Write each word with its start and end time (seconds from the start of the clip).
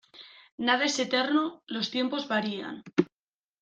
Nada 0.57 0.83
es 0.85 0.97
eterno 0.97 1.61
los 1.67 1.91
tiempos 1.91 2.27
varían. 2.27 2.81